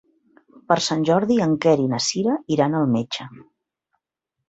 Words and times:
Per 0.73 0.77
Sant 0.85 1.03
Jordi 1.09 1.37
en 1.47 1.55
Quer 1.67 1.75
i 1.83 1.87
na 1.93 2.01
Cira 2.09 2.41
iran 2.59 2.81
al 2.83 2.91
metge. 2.99 3.33